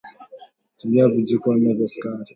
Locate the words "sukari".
1.87-2.25